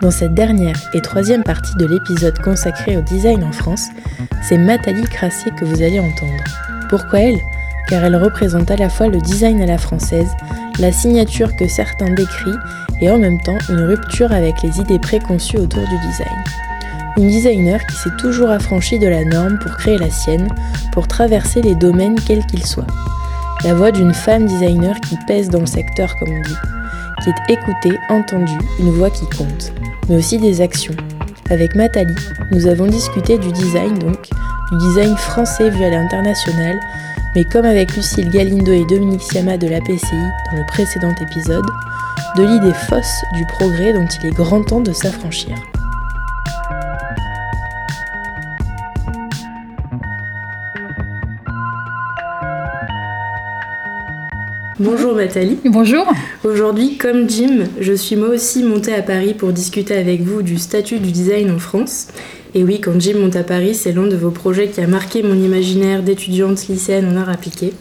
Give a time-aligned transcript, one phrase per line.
[0.00, 3.88] Dans cette dernière et troisième partie de l'épisode consacré au design en France,
[4.42, 6.42] c'est Nathalie Crassier que vous allez entendre.
[6.88, 7.38] Pourquoi elle?
[7.86, 10.30] Car elle représente à la fois le design à la française,
[10.78, 12.58] la signature que certains décrient
[13.02, 16.44] et en même temps une rupture avec les idées préconçues autour du design.
[17.18, 20.48] Une designer qui s'est toujours affranchie de la norme pour créer la sienne,
[20.92, 22.86] pour traverser les domaines quels qu'ils soient.
[23.64, 26.56] La voix d'une femme designer qui pèse dans le secteur comme on dit,
[27.22, 29.74] qui est écoutée, entendue, une voix qui compte
[30.08, 30.94] mais aussi des actions.
[31.50, 32.14] Avec Matali,
[32.52, 34.28] nous avons discuté du design donc,
[34.70, 36.78] du design français vu à l'international,
[37.34, 40.16] mais comme avec Lucille Galindo et Dominique Siama de l'APCI
[40.52, 41.66] dans le précédent épisode,
[42.36, 45.56] de l'idée fausse du progrès dont il est grand temps de s'affranchir.
[54.80, 55.58] Bonjour Nathalie.
[55.66, 56.10] Bonjour.
[56.42, 60.56] Aujourd'hui, comme Jim, je suis moi aussi montée à Paris pour discuter avec vous du
[60.56, 62.08] statut du design en France.
[62.54, 65.22] Et oui, quand Jim monte à Paris, c'est l'un de vos projets qui a marqué
[65.22, 67.74] mon imaginaire d'étudiante lycéenne en art appliqué.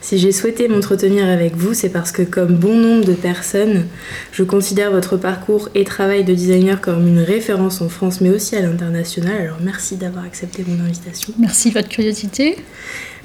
[0.00, 3.84] Si j'ai souhaité m'entretenir avec vous, c'est parce que comme bon nombre de personnes,
[4.32, 8.56] je considère votre parcours et travail de designer comme une référence en France mais aussi
[8.56, 9.38] à l'international.
[9.38, 11.34] Alors merci d'avoir accepté mon invitation.
[11.38, 12.56] Merci de votre curiosité.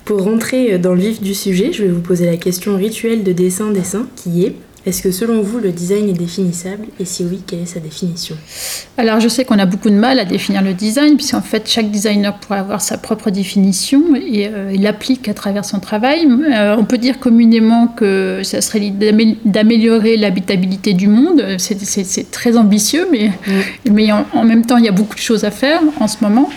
[0.07, 3.33] Pour rentrer dans le vif du sujet, je vais vous poser la question rituelle de
[3.33, 4.55] dessin-dessin qui est
[4.85, 8.37] est-ce que selon vous le design est définissable et si oui, quelle est sa définition?
[8.97, 11.91] Alors je sais qu'on a beaucoup de mal à définir le design puisqu'en fait chaque
[11.91, 16.25] designer pourrait avoir sa propre définition et euh, il l'applique à travers son travail.
[16.25, 18.93] Euh, on peut dire communément que ça serait
[19.43, 21.43] d'améliorer l'habitabilité du monde.
[21.57, 23.91] C'est très ambitieux mais, mm.
[23.91, 26.49] mais en, même temps il y a beaucoup de choses à faire en ce moment.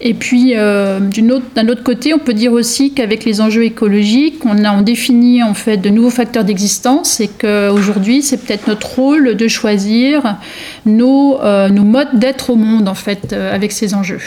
[0.00, 4.62] Et puis, euh, d'un autre, côté, on peut dire aussi qu'avec les enjeux écologiques, on
[4.64, 9.48] a défini en fait de nouveaux facteurs d'existence et qu'aujourd'hui, c'est peut-être notre rôle de
[9.48, 10.36] choisir
[10.84, 14.20] nos, euh, modes d'être au monde en fait euh, avec ces enjeux.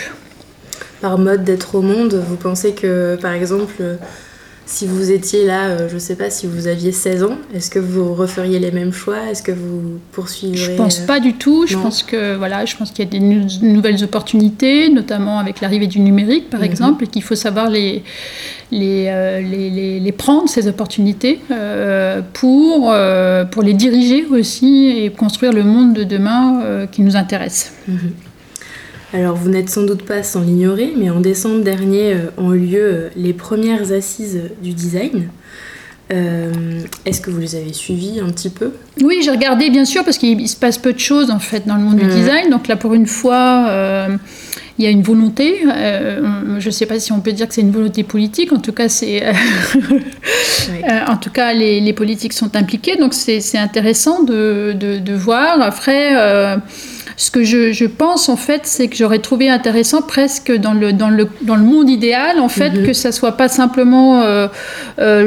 [1.01, 3.83] Par mode d'être au monde, vous pensez que, par exemple,
[4.69, 7.71] si vous étiez là, euh, je ne sais pas, si vous aviez 16 ans, est-ce
[7.71, 9.17] que vous referiez les mêmes choix?
[9.31, 11.65] Est-ce que vous poursuivriez Je pense pas du tout.
[11.65, 15.87] Je pense que voilà, je pense qu'il y a des nouvelles opportunités, notamment avec l'arrivée
[15.87, 16.67] du numérique, par mhm.
[16.67, 18.03] exemple, et qu'il faut savoir les
[18.71, 22.93] les, euh, les, les, prendre ces opportunités euh, pour
[23.51, 27.73] pour les diriger aussi et construire le monde de demain qui nous intéresse.
[27.87, 27.97] Mhm.
[29.13, 32.59] Alors vous n'êtes sans doute pas sans l'ignorer, mais en décembre dernier euh, ont eu
[32.59, 35.29] lieu euh, les premières assises du design.
[36.11, 38.71] Euh, est-ce que vous les avez suivies un petit peu?
[39.01, 41.75] Oui, j'ai regardé bien sûr parce qu'il se passe peu de choses en fait dans
[41.75, 42.49] le monde du design.
[42.49, 44.07] Donc là, pour une fois,
[44.79, 45.59] il y a une volonté.
[45.61, 48.51] je ne sais pas si on peut dire que c'est une volonté politique.
[48.51, 49.23] En tout cas, c'est,
[51.07, 52.95] en tout cas, les, politiques sont impliqués.
[52.95, 55.61] Donc c'est, intéressant de, de, de, voir.
[55.61, 56.15] Après
[57.17, 61.09] ce que je, pense en fait, c'est que j'aurais trouvé intéressant presque dans le, dans
[61.09, 62.85] le, dans le monde idéal, en fait, mhm.
[62.85, 64.47] que ça soit pas simplement euh,
[64.99, 65.23] euh,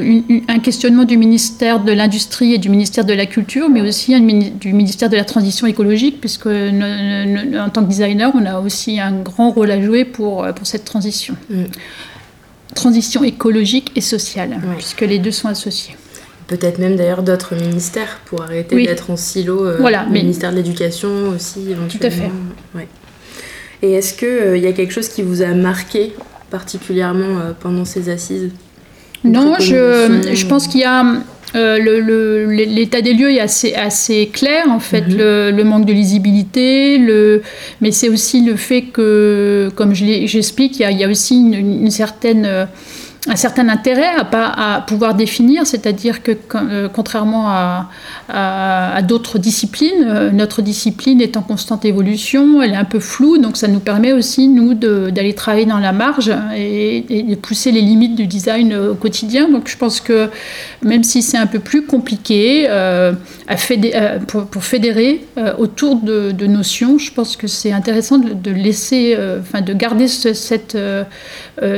[0.00, 4.14] le, un questionnement du ministère de l'Industrie et du ministère de la Culture, mais aussi
[4.14, 9.00] un, du ministère de la Transition écologique, puisque en tant que designer, on a aussi
[9.00, 11.36] un grand rôle à jouer pour, pour cette transition.
[11.50, 11.64] Mm.
[12.74, 15.96] Transition écologique et sociale, puisque les deux sont associés
[16.46, 19.66] peut-être même d'ailleurs d'autres ministères pour arrêter d'être en silo.
[19.66, 21.88] Euh, voilà, le ministère de l'Éducation aussi, éventuellement.
[21.88, 22.30] Tout à fait.
[22.74, 22.88] Ouais.
[23.82, 26.12] Et est-ce qu'il euh, y a quelque chose qui vous a marqué
[26.50, 28.50] particulièrement euh, pendant ces assises?
[29.24, 31.02] Non, je, je, pense qu'il y a.
[31.54, 35.56] l'état des lieux est assez, assez clair, en fait, mhm.
[35.56, 37.42] le, manque de lisibilité, le,
[37.80, 41.90] mais c'est aussi le fait que, comme j'explique, il, il, y a aussi une, une
[41.90, 42.68] certaine
[43.28, 47.90] un certain intérêt à, pas, à pouvoir définir, c'est-à-dire que euh, contrairement à,
[48.28, 53.38] à, d'autres disciplines, euh, notre discipline est en constante évolution, elle est un peu floue,
[53.38, 57.80] donc ça nous permet aussi, nous, d'aller travailler dans la marge et, de pousser les
[57.80, 59.48] limites du design au quotidien.
[59.48, 60.28] Donc je pense que
[60.82, 63.12] même si c'est un peu plus compliqué euh,
[63.48, 63.56] à
[64.26, 65.24] pour, fédérer
[65.58, 70.76] autour de, notions, je pense que c'est intéressant de, laisser, enfin de garder cette,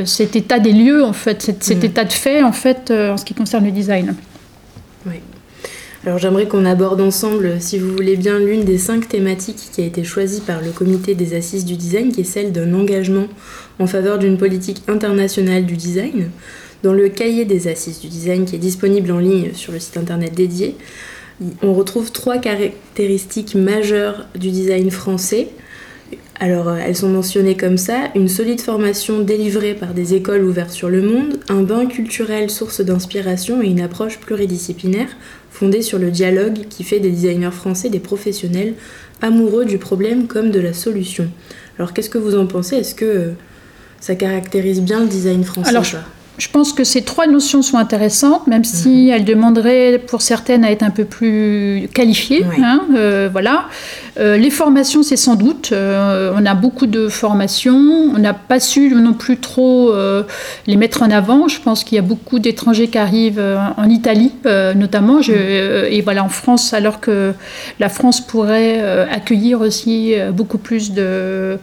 [0.04, 1.84] cet état des lieux, en fait, cet, mm.
[1.84, 4.14] état de fait en fait euh, en ce qui concerne le design.
[5.06, 5.14] Oui.
[6.06, 9.84] Alors j'aimerais qu'on aborde ensemble, si vous voulez bien, l'une des cinq thématiques qui a
[9.84, 13.26] été choisie par le comité des assises du design, qui est celle d'un engagement
[13.80, 16.30] en faveur d'une politique internationale du design.
[16.84, 19.96] Dans le cahier des assises du design qui est disponible en ligne sur le site
[19.96, 20.76] internet dédié,
[21.62, 25.48] on retrouve trois caractéristiques majeures du design français.
[26.40, 28.10] Alors, euh, elles sont mentionnées comme ça.
[28.14, 32.80] Une solide formation délivrée par des écoles ouvertes sur le monde, un bain culturel source
[32.80, 35.08] d'inspiration et une approche pluridisciplinaire
[35.50, 38.74] fondée sur le dialogue qui fait des designers français des professionnels
[39.20, 41.28] amoureux du problème comme de la solution.
[41.78, 42.76] Alors, qu'est-ce que vous en pensez?
[42.76, 43.30] Est-ce que euh,
[44.00, 45.72] ça caractérise bien le design français
[46.38, 49.10] je pense que ces trois notions sont intéressantes, même si mhm.
[49.10, 52.44] elles demanderaient pour certaines à être un peu plus qualifiées.
[52.62, 53.66] Hein, euh, voilà.
[54.20, 55.70] Euh, les formations, c'est sans doute.
[55.72, 57.74] Euh, on a beaucoup de formations.
[58.14, 59.92] On n'a pas su non plus trop
[60.66, 61.48] les mettre en avant.
[61.48, 63.42] Je pense qu'il y a beaucoup d'étrangers qui arrivent
[63.76, 64.32] en Italie,
[64.76, 65.20] notamment.
[65.20, 65.92] Je, mhm.
[65.92, 67.32] et voilà, en France, alors que
[67.80, 68.80] la France pourrait
[69.10, 71.58] accueillir aussi beaucoup plus de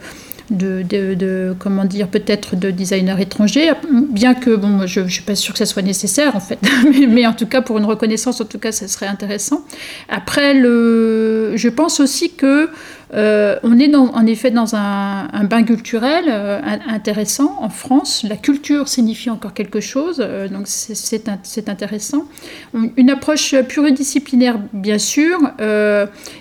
[0.50, 3.72] de, comment dire, peut-être de designers étrangers,
[4.10, 6.58] bien que, bon, je ne suis pas sûre que ça soit nécessaire, en fait,
[7.08, 9.64] mais, en tout cas, pour une reconnaissance, en tout cas, ça serait intéressant.
[10.08, 12.70] Après, le, je pense aussi que
[13.14, 18.24] euh, on est en effet dans un, bain culturel euh, intéressant en France.
[18.28, 22.24] La culture signifie encore quelque chose, euh, donc c'est intéressant.
[22.96, 25.38] Une approche pluridisciplinaire, bien sûr.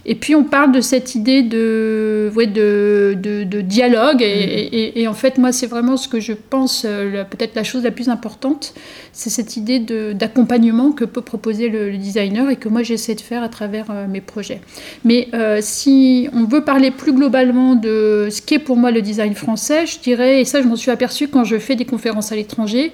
[0.06, 4.22] et puis on parle de cette idée de, de, dialogue.
[4.22, 7.92] Et, et, en fait, moi, c'est vraiment ce que je pense, peut-être la chose la
[7.92, 8.74] plus importante,
[9.14, 9.80] c'est cette idée
[10.14, 13.86] d'accompagnement que peut proposer le, le, designer et que moi j'essaie de faire à travers
[14.10, 14.62] mes projets.
[15.04, 15.30] Mais
[15.62, 20.00] si on veut parler plus globalement de ce qu'est pour moi le design français, je
[20.00, 22.94] dirais, et ça je m'en suis aperçu quand je fais des conférences à l'étranger,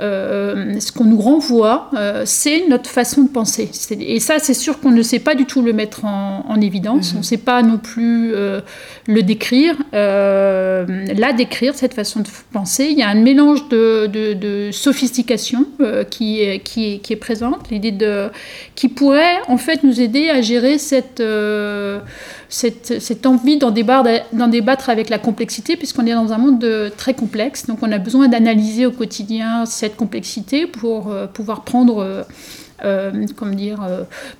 [0.00, 3.70] euh, ce qu'on nous renvoie, euh, c'est notre façon de penser.
[4.00, 7.16] Et ça, c'est sûr qu'on ne sait pas du tout le mettre en, évidence, mhm.
[7.16, 8.60] on ne sait pas non plus euh,
[9.06, 12.88] le décrire, la décrire, cette façon de penser.
[12.90, 15.66] Il y a un mélange de, de, sophistication
[16.10, 18.28] qui, est, qui, qui est présente, l'idée de
[18.74, 21.22] qui pourrait en fait nous aider à gérer cette
[22.54, 27.66] cette, envie d'en débattre, avec la complexité, puisqu'on est dans un monde très complexe.
[27.66, 32.24] Donc on a besoin d'analyser au quotidien cette complexité pour euh, pouvoir prendre...
[32.82, 33.80] Euh, euh, comment dire,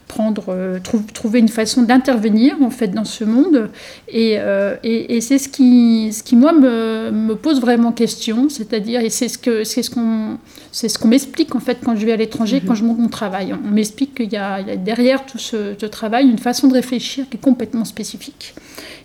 [0.09, 0.81] prendre,
[1.13, 3.71] trouver une façon d'intervenir en fait dans ce monde.
[4.09, 4.39] Et,
[4.83, 9.29] et, c'est ce qui, ce qui moi me, me pose vraiment question, c'est-à-dire et c'est
[9.29, 10.39] ce que c'est ce qu'on
[10.75, 12.79] c'est ce qu'on m'explique en fait quand je vais à l'étranger, quand mhm.
[12.79, 13.55] je monte mon travail.
[13.55, 17.41] On m'explique qu'il y, a derrière tout ce, travail une façon de réfléchir qui est
[17.41, 18.55] complètement spécifique.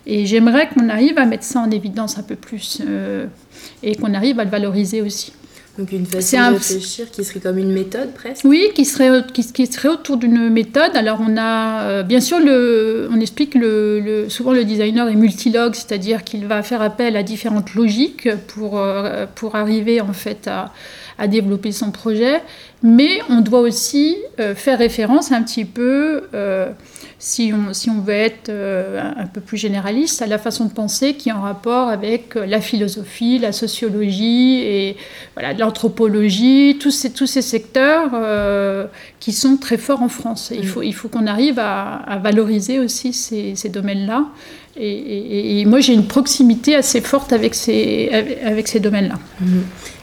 [0.04, 3.26] Et j'aimerais qu'on arrive à mettre ça en évidence un peu plus euh,
[3.84, 5.32] et qu'on arrive à le valoriser aussi.
[5.78, 9.66] Donc une façon de réfléchir qui serait comme une méthode presque Oui, qui serait, qui,
[9.66, 10.94] serait autour d'une méthode.
[10.94, 15.74] Alors on a, euh, bien sûr, le, on explique le, souvent le designer est multilogue,
[15.74, 20.72] c'est-à-dire qu'il va faire appel à différentes logiques pour, euh, pour arriver en fait à,
[21.18, 22.42] à développer son projet,
[22.82, 26.22] mais on doit aussi euh, faire référence un petit peu,
[27.20, 30.72] si, on, si on veut être euh, un, peu plus généraliste, à la façon de
[30.72, 34.96] penser qui est en rapport avec la philosophie, la sociologie et
[35.34, 38.10] voilà, l'anthropologie, tous ces, tous ces secteurs
[39.20, 40.52] qui sont très forts en France.
[40.52, 44.26] il faut, il faut qu'on arrive à, valoriser aussi ces, ces domaines-là.
[44.76, 48.10] Et, moi, j'ai une proximité assez forte avec ces,
[48.44, 49.18] avec ces domaines-là.
[49.40, 49.60] Mmh.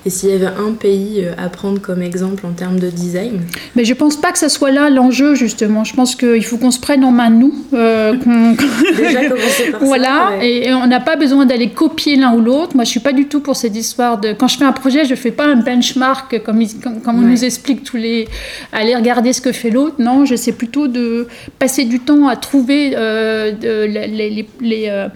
[0.07, 3.41] Et s'il y avait un pays euh, à prendre comme exemple en termes de design?
[3.75, 5.83] Mais je pense pas que ce soit là l'enjeu, justement.
[5.83, 7.53] Je pense qu'il faut qu'on se prenne en main, nous.
[7.73, 8.13] Euh,
[8.97, 10.45] Déjà commencer par voilà, ça.
[10.45, 12.73] Et, on n'a pas besoin d'aller copier l'un ou l'autre.
[12.73, 14.31] Moi, je suis pas du tout pour cette histoire de.
[14.31, 16.65] Quand je fais un projet, je fais pas un benchmark comme,
[17.03, 18.29] comme, on nous explique tous les.
[18.71, 19.95] aller regarder ce que fait l'autre.
[19.99, 21.27] Non, j'essaie plutôt de
[21.59, 24.29] passer du temps à trouver euh, les.
[24.29, 25.09] les euh,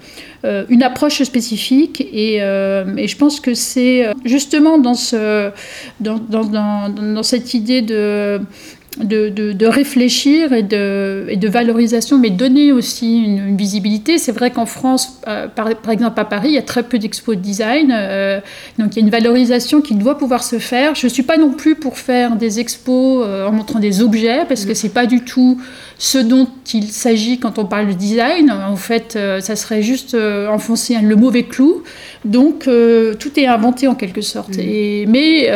[0.44, 2.02] euh, une approche spécifique.
[2.02, 4.94] Et, euh, et je pense que c'est justement dans
[7.24, 8.42] cette idée de
[9.00, 14.18] de, de, réfléchir et de, et de, valorisation, mais donner aussi une, visibilité.
[14.18, 15.22] C'est vrai qu'en France,
[15.56, 17.88] par, par, exemple à Paris, il y a très peu d'expos de design,
[18.78, 20.96] donc il y a une valorisation qui doit pouvoir se faire.
[20.96, 24.66] Je ne suis pas non plus pour faire des expos en montrant des objets, parce
[24.66, 24.76] que mm.
[24.76, 25.58] c'est pas du tout
[26.02, 28.52] ce dont il s'agit quand on parle de design.
[28.52, 31.84] En fait, euh, ça serait juste euh, enfoncer le mauvais clou.
[32.26, 34.58] Donc, euh, tout est inventé en quelque sorte.
[34.58, 34.62] Mm.
[34.62, 35.52] Et, mais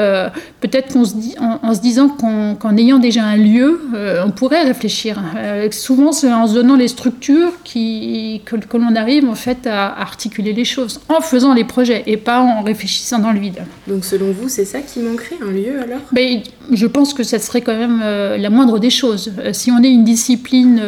[0.68, 3.82] peut-être qu'en se, en, se, disant qu'en ayant déjà un lieu,
[4.26, 5.22] on pourrait réfléchir.
[5.72, 10.54] souvent, c'est en se donnant les structures qui, que, l'on arrive en fait à, articuler
[10.54, 13.64] les choses, en faisant les projets et pas en réfléchissant dans le vide.
[13.88, 16.02] Donc selon vous, c'est ça qui manquerait, un lieu alors?
[16.12, 19.32] Mais, Je pense que ça serait quand même la moindre des choses.
[19.54, 20.82] si on est une discipline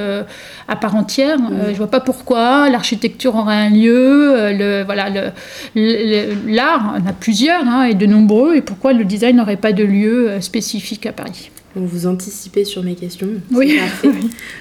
[0.68, 5.32] à part entière, je ne vois pas pourquoi l'architecture aurait un lieu, le, voilà,
[5.76, 9.84] l'art en a plusieurs hein, et de nombreux, et pourquoi le design n'aurait pas de
[9.84, 13.30] lieu euh, spécifique à Paris vous anticipez sur mes questions.
[13.52, 13.78] Oui.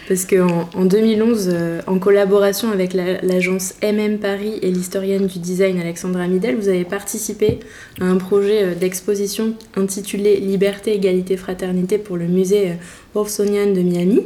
[0.07, 5.81] Parce qu'en en 2011, euh, en collaboration avec l'agence MM Paris et l'historienne du design
[5.81, 7.61] Alexandra Midel, vous avez participé
[8.03, 12.73] à un projet euh, d'exposition intitulé Liberté, égalité, fraternité pour le musée
[13.15, 14.21] Wolfsonian de Miami.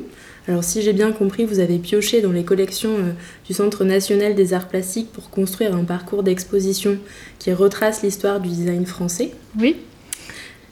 [0.48, 3.12] Alors si j'ai bien compris, vous avez pioché dans les collections euh,
[3.46, 6.98] du Centre national des arts plastiques pour construire un parcours d'exposition
[7.38, 9.32] qui retrace l'histoire du design français.
[9.58, 9.76] Oui.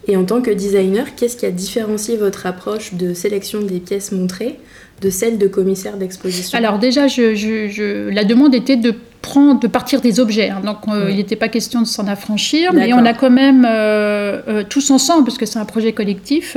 [0.08, 4.10] Et en tant que designer, qu'est-ce qui a différencié votre approche de sélection des pièces
[4.10, 4.58] montrées
[5.02, 6.56] de celle de commissaire d'exposition?
[6.56, 8.94] Alors déjà, je, la demande était de
[9.60, 10.48] de partir des objets.
[10.48, 10.60] Hein.
[10.64, 14.40] donc euh, il n'était pas question de s'en affranchir, mais on a quand même euh,
[14.48, 16.56] euh, tous ensemble, parce que c'est un projet collectif,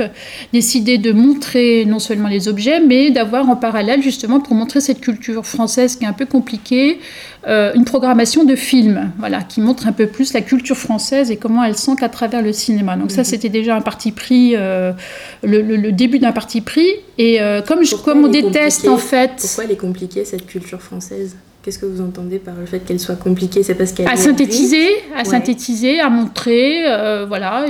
[0.52, 5.00] décidé de montrer non seulement les objets, mais d'avoir en parallèle justement pour montrer cette
[5.00, 6.98] culture française qui est un peu compliquée,
[7.46, 11.64] une programmation de films, voilà, qui montre un peu plus la culture française et comment
[11.64, 12.96] elle sent qu'à travers le cinéma.
[12.96, 13.24] Donc ça, mhm.
[13.24, 16.88] c'était déjà un parti pris, le, début d'un parti pris.
[17.18, 19.32] Et comme, je, comme on déteste en fait...
[19.40, 21.36] Pourquoi elle est compliquée cette culture française?
[21.62, 23.62] Qu'est-ce que vous entendez par le fait qu'elle soit compliquée?
[23.62, 27.66] C'est parce qu'elle à synthétiser, à synthétiser, à montrer, euh, voilà,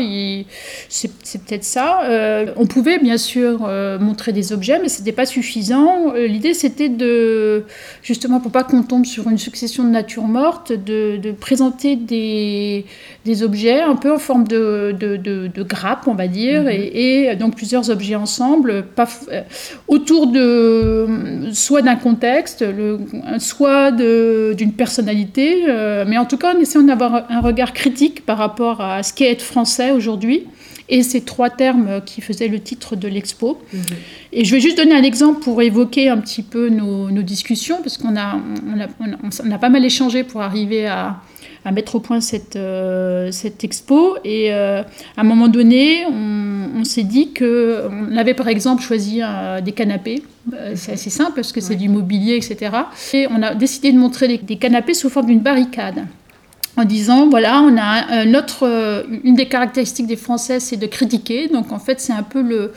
[0.89, 2.01] c'est peut-être ça.
[2.05, 6.15] Euh, on pouvait bien sûr euh, montrer des objets, mais c'était pas suffisant.
[6.15, 7.65] L'idée c'était de
[8.03, 12.87] justement pour pas qu'on tombe sur une succession de nature morte, de, de présenter des,
[13.27, 16.71] des, objets un peu en forme de, de, de grappe, on va dire, mm-hmm.
[16.95, 19.09] et, et, donc plusieurs objets ensemble, pas,
[19.87, 22.99] autour de soit d'un contexte, le,
[23.39, 28.39] soit d'une personnalité, euh, mais en tout cas en essayant d'avoir un regard critique par
[28.39, 30.47] rapport à ce qu'est être français aujourd'hui
[30.89, 33.59] et ces trois termes qui faisaient le titre de l'expo.
[33.73, 33.81] Mhm.
[34.33, 37.99] Et je vais juste donner un exemple pour évoquer un petit peu nos, discussions, parce
[37.99, 38.41] qu'on a
[39.01, 41.21] on a, pas mal échangé pour arriver à,
[41.65, 44.17] à mettre au point cette, euh, cette expo.
[44.25, 44.83] Et euh,
[45.17, 49.21] à un moment donné, on, s'est dit qu'on avait par exemple choisi
[49.65, 50.25] des canapés.
[50.75, 52.77] C'est assez simple parce que c'est du mobilier, etc.
[53.13, 56.05] Et on a décidé de montrer des canapés sous forme d'une barricade
[56.77, 61.49] en disant voilà, on a notre, euh, une des caractéristiques des Français, c'est de critiquer.
[61.49, 62.73] Donc en fait, c'est un peu le,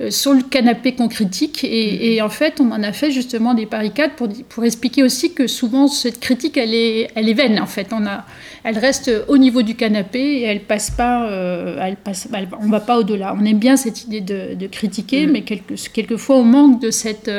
[0.00, 1.64] euh, sur le canapé qu'on critique.
[1.64, 5.32] Et, et, en fait, on en a fait justement des barricades pour, pour expliquer aussi
[5.32, 7.88] que souvent cette critique, elle est, elle est vaine en fait.
[7.92, 8.26] On a,
[8.64, 12.28] elle reste au niveau du canapé et elle passe pas, euh, elle passe,
[12.60, 13.34] on va pas au-delà.
[13.40, 15.30] On aime bien cette idée de, de critiquer, mm.
[15.30, 17.30] mais quelque, quelquefois on manque de cette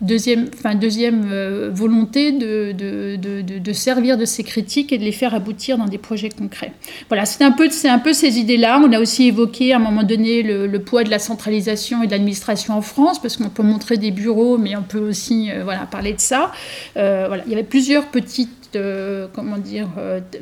[0.00, 0.48] deuxième,
[0.80, 5.78] deuxième volonté de, de, de, de, servir de ces critiques et de les faire aboutir
[5.78, 6.72] dans des projets concrets.
[7.08, 8.80] Voilà, c'est un peu, c'est un peu ces idées-là.
[8.84, 12.12] On a aussi évoqué à un moment donné le, poids de la centralisation et de
[12.12, 15.86] l'administration en France, parce qu'on peut montrer des bureaux, mais on peut aussi euh, voilà,
[15.86, 16.52] parler de ça.
[16.96, 19.88] Euh, voilà, il y avait plusieurs petites euh, comment dire,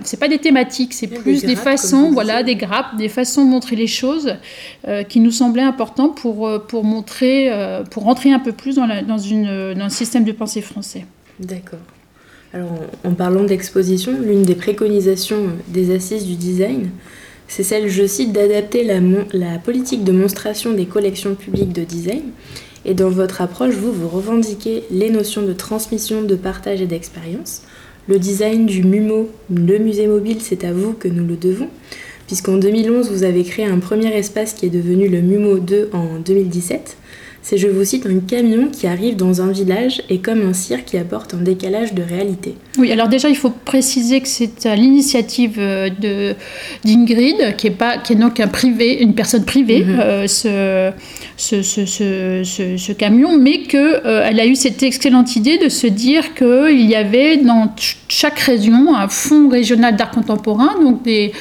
[0.05, 3.77] c'est pas des thématiques, c'est plus des, façons, voilà, des grappes, des façons de montrer
[3.77, 4.37] les choses
[5.09, 7.51] qui nous semblaient importantes pour, pour montrer,
[7.91, 11.07] pour rentrer un peu plus dans, dans, une, dans un système de pensée français.
[11.39, 11.81] D'accord.
[12.55, 12.69] Alors,
[13.05, 16.91] en, parlant d'exposition, l'une des préconisations des assises du design,
[17.49, 19.01] c'est celle, je cite, d'adapter la,
[19.33, 22.23] la, politique de monstration des collections publiques de design.
[22.85, 27.63] Et dans votre approche, vous, vous revendiquez les notions de transmission, de partage et d'expérience.
[28.09, 31.69] Le design du MUMO, le musée mobile, c'est à vous que nous le devons,
[32.27, 36.19] puisqu'en 2011, vous avez créé un premier espace qui est devenu le MUMO 2 en
[36.19, 36.97] 2017
[37.43, 40.85] c'est, je vous cite, un camion qui arrive dans un village et comme un cirque
[40.85, 42.55] qui apporte un décalage de réalité.
[42.79, 45.91] Oui, alors déjà, il faut préciser que c'est à l'initiative euh,
[46.85, 50.01] d'Ingrid, qui est, pas, qui est donc un privé, une personne privée, mhm.
[50.01, 50.93] euh, ce,
[51.61, 56.95] ce, camion, mais qu'elle euh, a eu cette excellente idée de se dire qu'il y
[56.95, 57.75] avait dans
[58.09, 61.33] chaque région un fonds régional d'art contemporain, donc des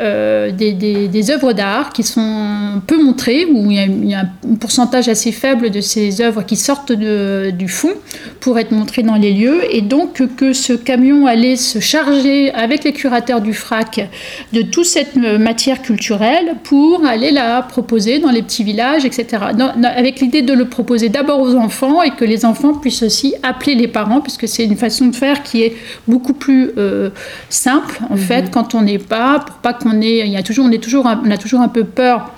[0.00, 5.08] euh, des, des, œuvres d'art qui sont peu montrées, où il y, a, un pourcentage
[5.08, 7.92] assez faible de ces œuvres qui sortent de, du fond
[8.40, 12.84] pour être montrées dans les lieux, et donc que ce camion allait se charger avec
[12.84, 14.08] les curateurs du FRAC
[14.52, 19.44] de toute cette matière culturelle pour aller la proposer dans les petits villages, etc.
[19.82, 23.74] avec l'idée de le proposer d'abord aux enfants et que les enfants puissent aussi appeler
[23.74, 25.76] les parents, puisque c'est une façon de faire qui est
[26.06, 27.10] beaucoup plus euh,
[27.48, 28.20] simple, en mhm.
[28.20, 30.82] fait, quand on n'est pas, pour pas on est, il y a toujours, on, est
[30.82, 32.30] toujours, on a toujours un peu peur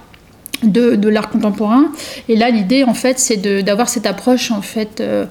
[0.62, 1.90] de, l'art contemporain.
[2.28, 5.24] Et là, l'idée, en fait, c'est d'avoir cette approche, en fait, euh,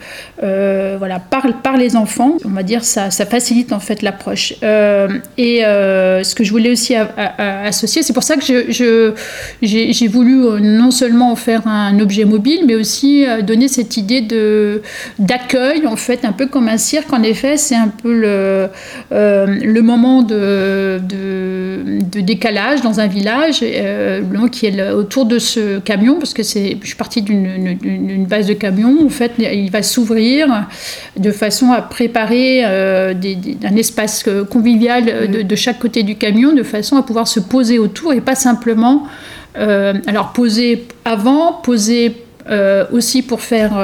[0.43, 2.37] euh, voilà, par, les enfants.
[2.45, 4.53] On va dire, ça, ça facilite, en fait, l'approche.
[4.63, 5.07] Euh,
[5.37, 9.13] et ce que je voulais aussi associer, c'est pour ça que je,
[9.61, 14.21] j'ai voulu non seulement faire un objet mobile, mais aussi donner cette idée
[15.19, 17.11] d'accueil, en fait, un peu comme un cirque.
[17.13, 18.69] En effet, c'est un peu le,
[19.11, 23.59] le moment de, de, de, décalage dans un village,
[24.51, 28.53] qui est autour de ce camion, parce que c'est, je suis partie d'une base de
[28.53, 30.67] camion, en fait, il va s'ouvrir
[31.17, 33.13] de façon à préparer euh,
[33.63, 38.13] un espace convivial de, chaque côté du camion, de façon à pouvoir se poser autour
[38.13, 39.07] et pas simplement,
[39.57, 43.77] euh, alors poser avant, poser euh, aussi pour faire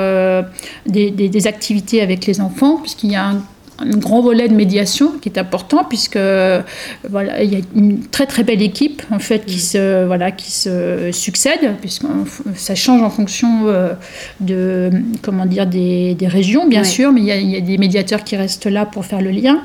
[0.85, 3.43] des, des, activités avec les enfants, puisqu'il y a un
[3.83, 6.19] un grand volet de médiation qui est important puisque
[7.09, 10.51] voilà il y a une très très belle équipe en fait qui se voilà qui
[10.51, 12.05] se succède puisque
[12.55, 13.93] ça change en fonction euh,
[14.39, 14.89] de
[15.21, 17.77] comment dire des, des régions bien sûr mais il y, a, il y, a, des
[17.77, 19.61] médiateurs qui restent là pour faire le lien.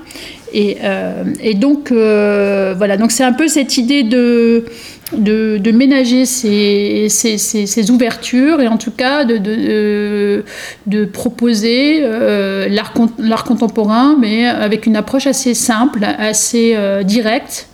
[0.55, 4.65] Et, euh, et donc euh, voilà donc c'est un peu cette idée de
[5.13, 10.45] de, ménager ces, ouvertures et en tout cas de,
[10.87, 17.69] de proposer euh, l'art contemporain, mais avec une approche assez simple, assez euh, directe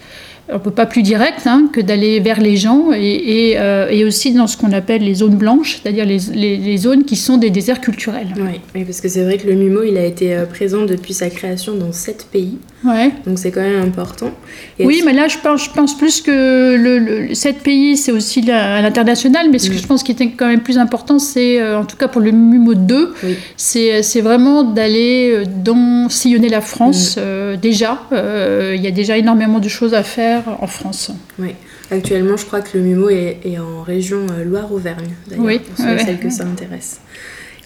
[0.52, 4.04] on peut pas plus direct hein, que d'aller vers les gens et, et, euh, et,
[4.04, 7.48] aussi dans ce qu'on appelle les zones blanches, c'est-à-dire les, les, zones qui sont des
[7.48, 8.28] déserts culturels.
[8.36, 11.30] Oui, parce que c'est vrai que le MUMO, il a été euh, présent depuis sa
[11.30, 12.58] création dans sept pays.
[12.84, 13.10] Ouais.
[13.26, 14.30] Donc c'est quand même important.
[14.78, 18.48] oui, mais là, je pense, je pense plus que le, le sept pays, c'est aussi
[18.50, 19.78] à l'international, mais ce que mm.
[19.78, 22.32] je pense qui était quand même plus important, c'est, euh, en tout cas pour le
[22.32, 23.14] MUMO 2,
[23.56, 27.56] c'est vraiment d'aller dans sillonner la France mm.
[27.56, 28.02] déjà.
[28.12, 31.10] Il y a déjà énormément de choses à faire en France.
[31.38, 31.54] Oui,
[31.90, 35.58] actuellement je crois que le MUMO est, en région euh, Loire-Auvergne, d'ailleurs, oui.
[35.58, 37.00] pour celles que ça intéresse.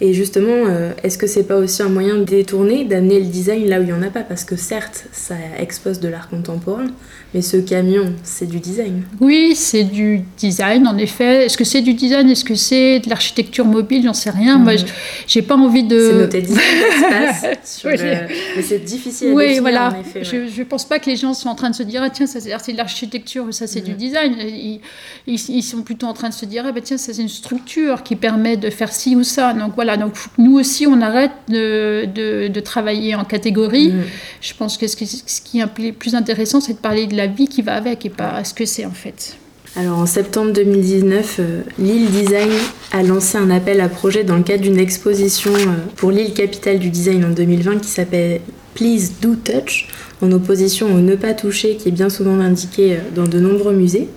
[0.01, 3.67] Et justement, euh, est-ce que c'est pas aussi un moyen de détourner, d'amener le design
[3.67, 4.21] là où il n'y en a pas?
[4.21, 6.87] Parce que certes, ça expose de l'art contemporain,
[7.33, 9.03] mais ce camion, c'est du design.
[9.19, 11.45] Oui, c'est du design, en effet.
[11.45, 12.27] Est-ce que c'est du design?
[12.27, 14.01] Est-ce que c'est de l'architecture mobile?
[14.03, 14.57] J'en sais rien.
[14.57, 14.83] Moi, Moi,
[15.27, 15.99] j'ai pas envie de.
[15.99, 17.83] C'est noté design d'espace.
[17.85, 19.89] Mais c'est difficile à oui, définir, voilà.
[19.89, 20.23] en effet.
[20.23, 22.25] Je, ne pense pas que les gens sont en train de se dire ah, tiens,
[22.25, 23.97] ça c'est de l'architecture, ça c'est du mm.
[23.97, 24.35] design.
[24.39, 24.79] Ils,
[25.27, 28.01] ils, sont plutôt en train de se dire ah, bah, tiens, ça c'est une structure
[28.01, 29.53] qui permet de faire ci ou ça.
[29.53, 29.97] Donc voilà.
[29.97, 33.89] Donc nous aussi, on arrête de, de, de travailler en catégorie.
[33.89, 34.03] Mm.
[34.41, 37.47] Je pense que ce qui, ce qui est plus intéressant, c'est de parler de vie
[37.47, 39.37] qui va avec et pas ce que c'est en fait.
[39.75, 42.49] Alors en septembre 2019, euh, Lille Design
[42.91, 46.79] a lancé un appel à projet dans le cadre d'une exposition euh, pour l'île capitale
[46.79, 48.41] du design en 2020 qui s'appelle
[48.73, 49.87] Please Do Touch,
[50.21, 53.73] en opposition au ne pas toucher qui est bien souvent indiqué euh, dans de nombreux
[53.73, 54.07] musées.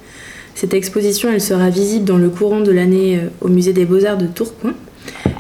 [0.54, 4.26] Cette exposition, elle sera visible dans le courant de l'année au musée des beaux-arts de
[4.26, 4.74] Tourcoing.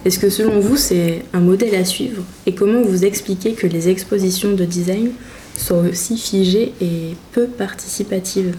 [0.06, 2.22] Est-ce que selon vous, c'est un modèle à suivre?
[2.46, 5.10] Et comment vous expliquez que les expositions de design
[5.56, 8.54] soit aussi figée et peu participative.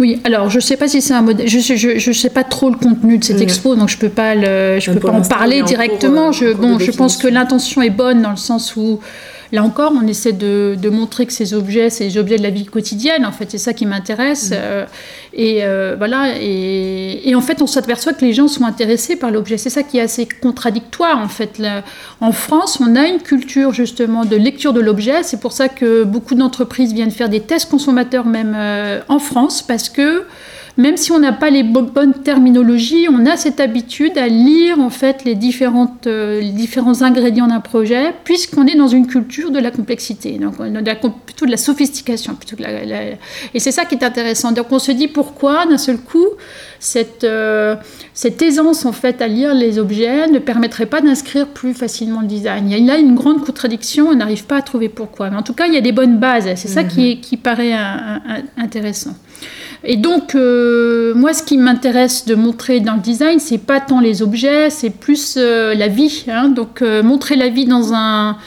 [0.00, 1.46] Oui, alors je ne sais pas si c'est un modèle.
[1.46, 4.00] Je ne je, je sais pas trop le contenu de cette expo, donc je ne
[4.00, 6.32] peux pas, le, je peux pas en parler directement.
[6.32, 8.98] je, bon, je pense que l'intention est bonne dans le sens où
[9.54, 12.64] Là encore, on essaie de, montrer que ces objets, c'est les objets de la vie
[12.64, 13.24] quotidienne.
[13.24, 14.50] En fait, c'est ça qui m'intéresse.
[14.50, 14.54] Mm.
[14.56, 14.84] Euh,
[15.32, 16.34] et euh, voilà.
[16.40, 19.56] Et, en fait, on s'aperçoit que les gens sont intéressés par l'objet.
[19.56, 21.18] C'est ça qui est assez contradictoire.
[21.18, 21.62] En fait,
[22.20, 25.22] en France, on a une culture justement de lecture de l'objet.
[25.22, 29.62] C'est pour ça que beaucoup d'entreprises viennent faire des tests consommateurs même euh, en France,
[29.62, 30.24] parce que
[30.76, 34.90] même si on n'a pas les bonnes terminologies, on a cette habitude à lire en
[34.90, 39.60] fait les, différentes, euh, les différents ingrédients d'un projet, puisqu'on est dans une culture de
[39.60, 40.56] la complexité, donc
[41.26, 42.34] plutôt de la sophistication.
[42.34, 42.56] Plutôt
[43.54, 44.50] Et c'est ça qui est intéressant.
[44.50, 46.26] Donc on se dit pourquoi d'un seul coup
[46.80, 47.76] cette, euh,
[48.12, 52.26] cette aisance en fait à lire les objets ne permettrait pas d'inscrire plus facilement le
[52.26, 52.68] design?
[52.68, 55.30] Il y a là une grande contradiction, on n'arrive pas à trouver pourquoi.
[55.30, 56.48] Mais en tout cas, il y a des bonnes bases.
[56.56, 57.20] C'est ça qui, mhm.
[57.20, 57.74] qui paraît
[58.56, 59.14] intéressant.
[59.86, 64.00] Et donc, euh, moi, ce qui m'intéresse de montrer dans le design, c'est pas tant
[64.00, 66.24] les objets, c'est plus euh, la vie.
[66.28, 66.48] Hein.
[66.48, 68.38] Donc, euh, montrer la vie dans un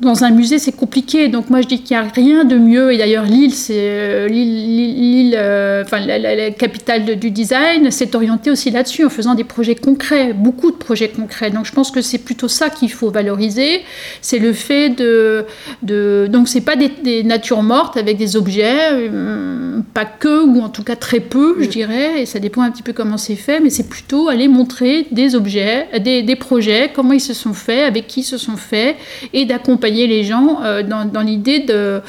[0.00, 1.28] dans un musée, c'est compliqué.
[1.28, 2.92] Donc moi, je dis qu'il n'y a rien de mieux.
[2.92, 8.70] Et d'ailleurs, Lille, c'est euh, Lille, euh, enfin, la, capitale du design, s'est orientée aussi
[8.70, 11.50] là-dessus en faisant des projets concrets, beaucoup de projets concrets.
[11.50, 13.82] Donc je pense que c'est plutôt ça qu'il faut valoriser.
[14.22, 15.44] C'est le fait de,
[15.82, 20.70] de donc c'est pas des, natures mortes avec des objets, euh, pas que ou en
[20.70, 22.22] tout cas très peu, je dirais.
[22.22, 25.34] Et ça dépend un petit peu comment c'est fait, mais c'est plutôt aller montrer des
[25.34, 28.96] objets, des, des projets, comment ils se sont faits, avec qui ils se sont faits,
[29.34, 32.00] et d'accompagner les gens euh, dans, l'idée de,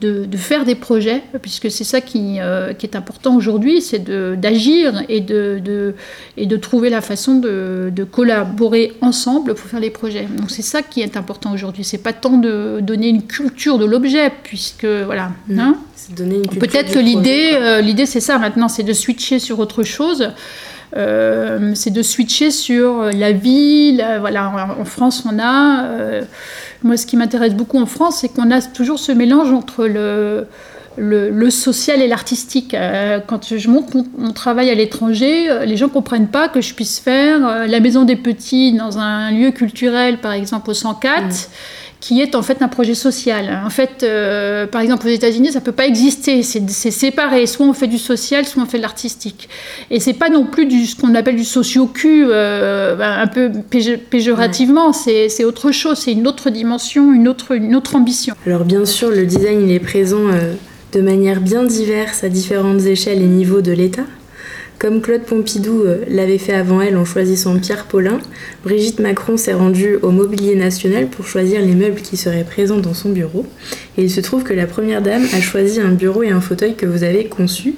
[0.00, 4.04] de, faire des projets, puisque c'est ça qui, euh, qui, est important aujourd'hui, c'est
[4.38, 5.94] d'agir et de,
[6.36, 10.26] et de trouver la façon de, collaborer ensemble pour faire les projets.
[10.38, 11.84] Donc c'est ça qui est important aujourd'hui.
[11.84, 15.32] C'est pas tant de donner une culture de l'objet, puisque voilà.
[15.48, 15.58] Mmh.
[15.58, 15.76] Hein
[16.58, 20.30] Peut-être que l'idée, euh, l'idée c'est ça maintenant, c'est de switcher sur autre chose.
[20.96, 24.00] Euh, c'est de switcher sur la vie.
[24.20, 25.84] voilà, en, France, on a.
[25.84, 26.22] Euh,
[26.82, 31.50] moi, ce qui m'intéresse beaucoup en France, c'est qu'on a toujours ce mélange entre le,
[31.50, 32.74] social et l'artistique.
[33.26, 36.98] quand je montre mon, travail à l'étranger, les gens ne comprennent pas que je puisse
[36.98, 41.48] faire la maison des petits dans un lieu culturel, par exemple au 104
[42.00, 43.60] qui est en fait un projet social.
[43.64, 46.42] En fait, euh, par exemple, aux États-Unis, ça peut pas exister.
[46.42, 47.46] C'est séparé.
[47.46, 49.48] Soit on fait du social, soit on fait de l'artistique.
[49.90, 53.50] Et c'est pas non plus du, ce qu'on appelle du socio-cu, euh, un peu
[54.10, 54.92] péjorativement.
[54.92, 55.98] C'est autre chose.
[55.98, 58.34] C'est une autre dimension, une autre, une autre ambition.
[58.46, 60.54] Alors bien sûr, le design, il est présent euh,
[60.92, 64.04] de manière bien diverse à différentes échelles et niveaux de l'État.
[64.80, 68.18] Comme Claude Pompidou euh, l'avait fait avant elle en choisissant Pierre Paulin,
[68.64, 72.94] Brigitte Macron s'est rendue au Mobilier National pour choisir les meubles qui seraient présents dans
[72.94, 73.44] son bureau.
[73.98, 76.76] Et il se trouve que la Première Dame a choisi un bureau et un fauteuil
[76.76, 77.74] que vous avez conçus.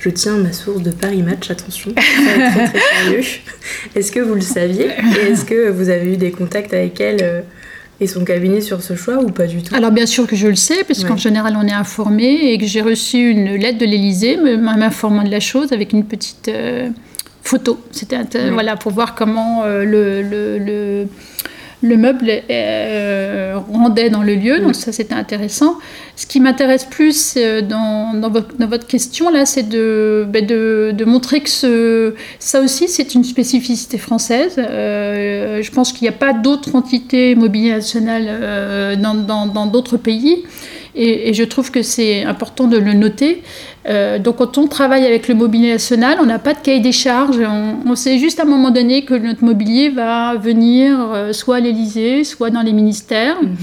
[0.00, 2.66] Je tiens ma source de Paris Match, attention, très très
[3.04, 3.24] sérieux.
[3.94, 4.86] Est-ce que vous le saviez?
[4.86, 7.40] Et est-ce que vous avez eu des contacts avec elle euh,
[8.00, 10.46] et son cabinet sur ce choix ou pas du tout Alors bien sûr que je
[10.46, 14.36] le sais, puisqu'en général on est informé et que j'ai reçu une lettre de l'Élysée
[14.36, 16.88] m'informant de la chose avec une petite euh,
[17.42, 17.78] photo.
[17.90, 21.06] C'était voilà pour voir comment euh, le, le le
[21.82, 25.78] meuble euh, rendait dans le lieu, donc ça c'était intéressant.
[26.16, 31.04] Ce qui m'intéresse plus euh, dans, dans, votre, question là, c'est de, ben, de, de,
[31.04, 34.56] montrer que ce, ça aussi c'est une spécificité française.
[34.58, 40.44] Euh, je pense qu'il n'y a pas d'autres entités mobilier nationales dans d'autres pays.
[40.94, 43.42] Et, je trouve que c'est important de le noter.
[43.88, 46.92] Euh, donc quand on travaille avec le mobilier national, on n'a pas de cahier des
[46.92, 47.40] charges.
[47.86, 51.60] On, sait juste à un moment donné que notre mobilier va venir euh, soit à
[51.60, 53.40] l'Élysée, soit dans les ministères.
[53.42, 53.56] Mhm.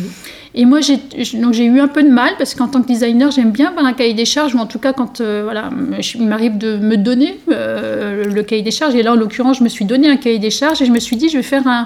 [0.56, 3.69] Et moi, j'ai eu un peu de mal parce qu'en tant que designer, j'aime bien
[3.69, 5.69] avoir un cahier des charges, ou en tout cas, quand euh, voilà,
[6.15, 8.95] il m'arrive de me donner le cahier des charges.
[8.95, 10.99] Et là, en l'occurrence, je me suis donné un cahier des charges et je me
[10.99, 11.86] suis dit, je vais faire un,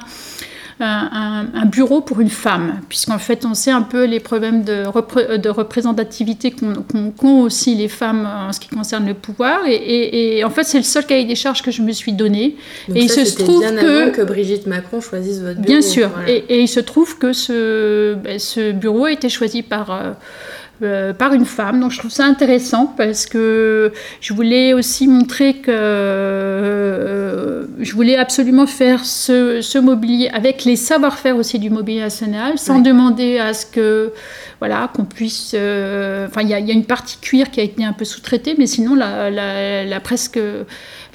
[0.82, 4.86] un, bureau pour une femme, puisqu'en fait on sait un peu les problèmes de,
[5.38, 9.62] de représentativité qu'ont aussi les femmes en ce qui concerne le pouvoir.
[9.68, 12.56] Et, en fait c'est le seul cahier des charges que je me suis donné.
[12.94, 15.68] et il se trouve bien que, avant que Brigitte Macron choisisse votre bureau.
[15.68, 16.10] Bien sûr.
[16.28, 19.92] Et, il se trouve que ce, ben, ce bureau a été choisi par...
[19.92, 20.12] Euh,
[20.84, 21.80] euh, par une femme.
[21.80, 28.18] Donc je trouve ça intéressant parce que je voulais aussi montrer que euh, je voulais
[28.18, 33.66] absolument faire ce, mobilier avec les savoir-faire aussi du mobilier national, sans demander à ce
[33.66, 34.12] que
[34.60, 35.54] voilà qu'on puisse.
[35.54, 38.66] Euh, enfin, il y, a une partie cuir qui a été un peu sous-traitée, mais
[38.66, 40.40] sinon la, la presque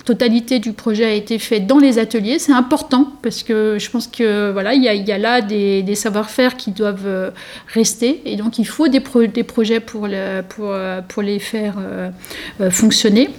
[0.07, 2.39] totalité du projet a été fait dans les ateliers.
[2.39, 7.31] C'est important parce que je pense que y a, là des, savoir-faire qui doivent euh,
[7.75, 13.31] rester et donc il faut des, projets euh, pour les faire euh, fonctionner.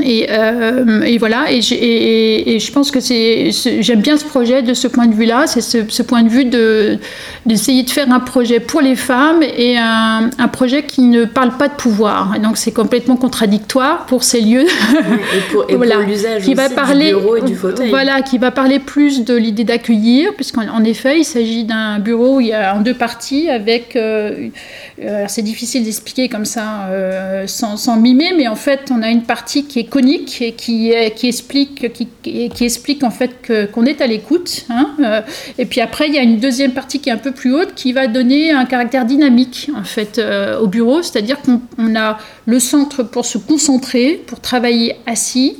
[0.00, 3.50] Et, euh, et, voilà, et, et, et, je pense que c'est,
[3.80, 6.98] j'aime bien ce projet de ce point de vue-là, c'est ce, point de vue de,
[7.44, 11.58] d'essayer de faire un projet pour les femmes et un, un projet qui ne parle
[11.58, 12.34] pas de pouvoir.
[12.34, 14.66] Et donc c'est complètement contradictoire pour ces lieux.
[14.66, 17.90] et pour, voilà, l'usage qui va parler, du bureau et du fauteuil.
[17.90, 22.40] Voilà, qui va parler plus de l'idée d'accueillir, puisqu'en effet il s'agit d'un bureau où
[22.40, 24.48] il y a en deux parties avec, euh,
[25.04, 29.10] euh c'est difficile d'expliquer comme ça euh, sans, sans mimer, mais en fait on a
[29.10, 33.30] une partie qui est conique et qui, explique, qui, explique en fait
[33.72, 34.64] qu'on est à l'écoute.
[34.70, 35.20] Hein, euh,
[35.58, 37.74] et puis après, il y a une deuxième partie qui est un peu plus haute
[37.74, 42.58] qui va donner un caractère dynamique en fait euh, au bureau, c'est-à-dire qu'on a le
[42.58, 45.58] centre pour se concentrer, pour travailler assis,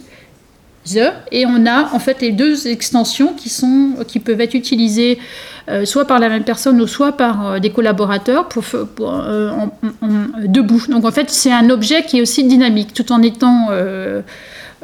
[1.30, 5.18] et on a en fait les deux extensions qui, sont, qui peuvent être utilisées
[5.68, 9.50] euh, soit par la même personne ou soit par euh, des collaborateurs pour, euh,
[10.44, 10.82] debout.
[10.88, 13.68] Donc en fait c'est un objet qui est aussi dynamique tout en étant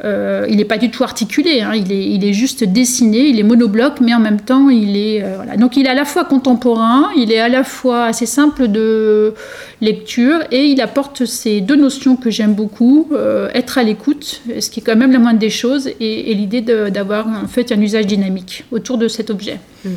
[0.05, 1.73] euh, il n'est pas du tout articulé, hein.
[1.75, 5.21] il, est, il, est, juste dessiné, il est monobloc, mais en même temps, il est.
[5.23, 5.57] Euh, voilà.
[5.57, 9.33] Donc, il est à la fois contemporain, il est à la fois assez simple de
[9.81, 14.69] lecture, et il apporte ces deux notions que j'aime beaucoup euh, être à l'écoute, ce
[14.69, 18.07] qui est quand même la moindre des choses, et, l'idée d'avoir en fait un usage
[18.07, 19.59] dynamique autour de cet objet.
[19.83, 19.89] Mmh.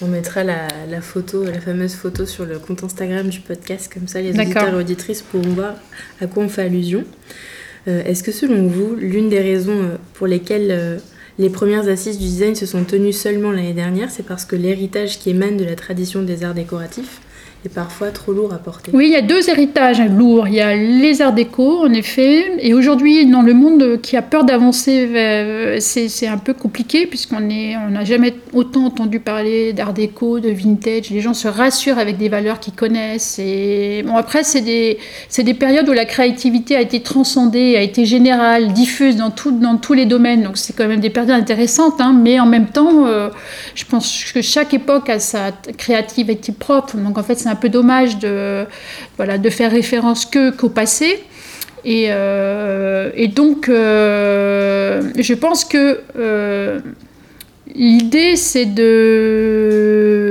[0.00, 4.06] On mettra la, la, photo, la fameuse photo sur le compte Instagram du podcast, comme
[4.06, 5.74] ça les auditeurs et auditrices pourront voir
[6.20, 7.04] à quoi on fait allusion.
[7.88, 10.98] Euh, est-ce que selon vous, l'une des raisons euh, pour lesquelles euh,
[11.38, 15.18] les premières assises du design se sont tenues seulement l'année dernière, c'est parce que l'héritage
[15.18, 17.20] qui émane de la tradition des arts décoratifs
[17.64, 18.92] est parfois trop lourd à porter.
[18.94, 20.46] Oui, il y a deux héritages lourds.
[20.46, 22.52] Il y a les arts déco, en effet.
[22.60, 28.04] Et aujourd'hui, dans le monde qui a peur d'avancer, c'est un peu compliqué puisqu'on n'a
[28.04, 31.10] jamais autant entendu parler d'art déco, de vintage.
[31.10, 33.38] Les gens se rassurent avec des valeurs qu'ils connaissent.
[33.38, 34.98] Et bon, après, c'est des,
[35.38, 39.76] des périodes où la créativité a été transcendée, a été générale, diffuse dans, tout, dans
[39.76, 40.42] tous les domaines.
[40.42, 42.00] Donc c'est quand même des périodes intéressantes.
[42.00, 42.16] Hein.
[42.22, 43.30] mais en même temps, euh,
[43.74, 46.96] je pense que chaque époque a sa créativité propre.
[46.96, 48.66] Donc en fait, c'est un peu dommage de,
[49.16, 51.24] voilà, de faire référence que qu'au passé.
[51.84, 56.00] Et, euh, et donc, euh, je pense que
[57.74, 60.28] l'idée, c'est de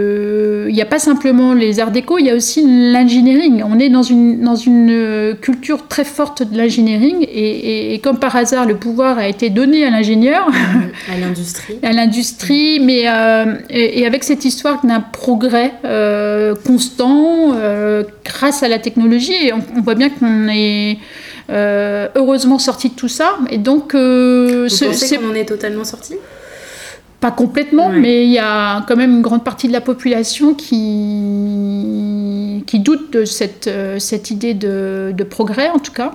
[0.70, 3.64] il n'y a pas simplement les arts déco, il y a aussi l'ingénierie.
[3.64, 8.36] On est dans une, dans une euh, culture très forte de l'ingénierie et, comme par
[8.36, 10.48] hasard, le pouvoir a été donné à l'ingénieur.
[11.12, 11.80] À l'industrie.
[11.82, 17.56] à l'industrie, mais euh, et, avec cette histoire d'un progrès euh, constant
[18.24, 19.48] grâce à la technologie.
[19.48, 21.00] Et on, voit bien qu'on est
[21.50, 23.38] heureusement sorti de tout ça.
[23.50, 26.14] Et donc, Vous pensez qu'on en est totalement sorti?
[27.20, 30.78] Pas complètement, mais il y a quand même une grande partie de la population qui,
[32.68, 36.12] qui doute de cette, euh, cette idée de, de, progrès, en tout cas.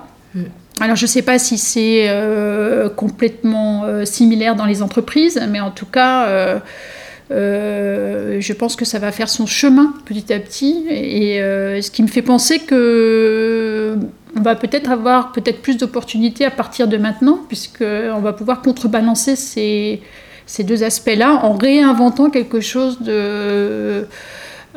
[0.79, 5.59] Alors je ne sais pas si c'est euh, complètement euh, similaire dans les entreprises, mais
[5.59, 6.61] en tout cas,
[7.29, 10.85] je pense que ça va faire son chemin petit à petit.
[10.89, 11.37] Et,
[11.81, 13.97] ce qui me fait penser que
[14.35, 19.35] on va peut-être avoir peut-être plus d'opportunités à partir de maintenant, puisqu'on va pouvoir contrebalancer
[19.35, 20.01] ces
[20.45, 24.05] ces deux aspects-là en réinventant quelque chose de,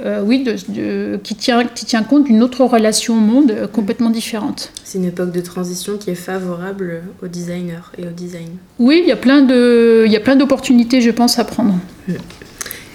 [0.05, 4.11] euh, oui, de, qui, tient, qui tient compte d'une autre relation au monde euh, complètement
[4.11, 4.70] différente.
[4.85, 8.48] C'est une époque de transition qui est favorable aux designers et au design.
[8.79, 11.74] Oui, il y a plein de, il y a plein d'opportunités, je pense, à prendre.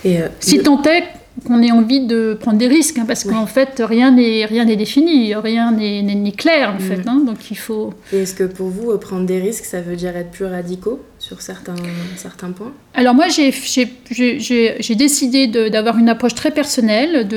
[0.03, 1.03] Et euh, si tant est
[1.47, 4.75] qu'on ait envie de prendre des risques, hein, parce qu'en fait, rien n'est rien n'est
[4.75, 6.97] défini, rien n'est clair, en fait.
[6.97, 7.10] Mm.
[7.10, 7.95] Hein, donc il faut.
[8.13, 10.99] est-ce que pour vous, prendre des risques, ça veut dire être plus radicaux?
[11.31, 17.27] Sur certains, points Alors moi, j'ai décidé d'avoir une approche très personnelle,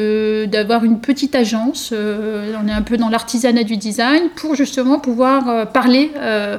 [0.51, 1.91] d'avoir une petite agence.
[1.93, 6.11] Euh, on est un peu dans l'artisanat du design pour justement pouvoir euh, parler.
[6.17, 6.59] Euh,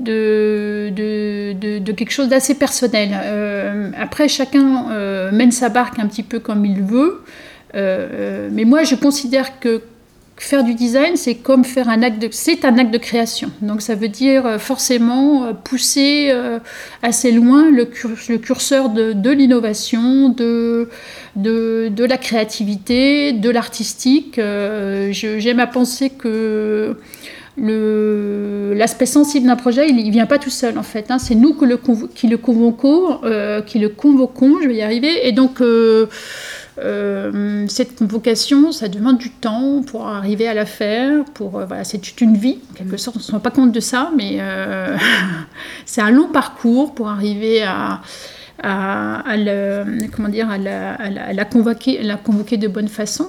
[0.00, 3.10] de, de, quelque chose d'assez personnel.
[3.98, 7.22] Après, chacun mène sa barque un petit peu comme il veut.
[7.74, 9.82] Mais moi, je considère que
[10.44, 13.50] faire du design, c'est comme faire un acte de, c'est un acte de création.
[13.60, 16.32] Donc ça veut dire forcément pousser
[17.02, 20.88] assez loin le, curseur de, l'innovation, de,
[21.36, 24.36] de, la créativité, de l'artistique.
[24.36, 26.96] j'aime à penser que
[27.56, 31.10] l'aspect sensible d'un projet, il ne vient pas tout seul en fait.
[31.10, 31.18] Hein.
[31.18, 31.54] C'est nous
[32.14, 35.26] qui le convoquons, euh, qui le convoquons, je vais y arriver.
[35.26, 36.06] Et donc euh,
[36.78, 41.24] euh, cette convocation, ça demande du temps pour arriver à la faire.
[41.34, 43.16] Pour voilà, c'est toute une vie en quelque sorte.
[43.16, 44.38] On ne se rend pas compte de ça, mais
[45.86, 48.00] c'est un long parcours pour arriver à
[48.62, 49.24] à,
[50.14, 53.28] comment dire, à la, à la, convoquer, la convoquer de bonne façon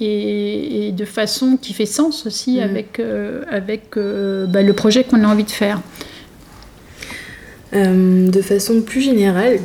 [0.00, 2.62] et, de façon qui fait sens aussi mm.
[2.62, 5.80] avec, euh, avec euh, bah, le projet qu'on a envie de faire.
[7.72, 9.58] Euh, de façon plus générale,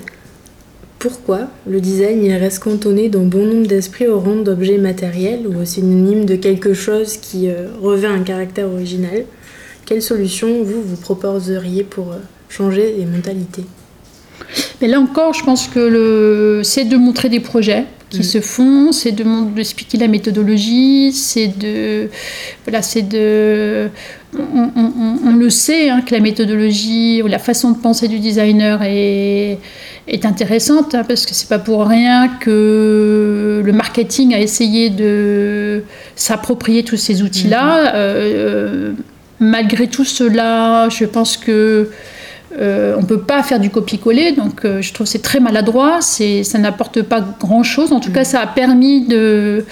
[0.99, 5.65] pourquoi le design reste cantonné dans bon nombre d'esprits au rang d'objet matériel ou au
[5.65, 7.49] synonyme de quelque chose qui
[7.81, 9.25] revêt un caractère original?
[9.85, 12.15] Quelle solution vous vous proposeriez pour
[12.49, 13.65] changer les mentalités?
[14.81, 16.61] Mais là encore, je pense que le...
[16.63, 18.23] c'est de montrer des projets qui mm.
[18.23, 19.23] se font, c'est de
[19.55, 22.09] d'expliquer la méthodologie, c'est de
[22.63, 23.89] voilà, c'est de
[25.25, 29.59] on, le sait hein, que la méthodologie ou la façon de penser du designer est,
[30.07, 35.83] est intéressante hein, parce que c'est pas pour rien que le marketing a essayé de
[36.15, 37.85] s'approprier tous ces outils-là.
[37.85, 37.91] Mm-hmm.
[37.95, 38.91] Euh,
[39.39, 41.89] malgré tout cela, je pense que
[42.57, 45.99] euh, on ne peut pas faire du copier-coller, donc euh, je trouve c'est très maladroit,
[46.01, 47.91] ça n'apporte pas grand-chose.
[47.91, 49.65] En tout cas, ça a permis de,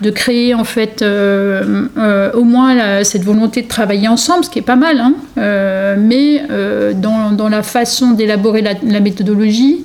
[0.00, 4.62] de créer en fait euh, au moins cette volonté de travailler ensemble, ce qui est
[4.62, 5.14] pas mal, hein.
[5.98, 6.42] mais
[6.94, 9.84] dans, la façon d'élaborer la, méthodologie,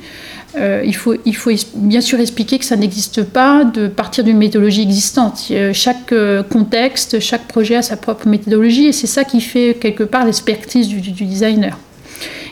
[0.58, 4.82] il, faut, il faut bien sûr expliquer que ça n'existe pas de partir d'une méthodologie
[4.82, 5.52] existante.
[5.74, 6.13] chaque
[6.50, 10.88] contexte, chaque projet a sa propre méthodologie et c'est ça qui fait quelque part l'expertise
[10.88, 11.78] du designer.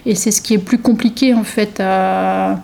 [0.06, 2.62] Et c'est ce qui est plus compliqué en fait à,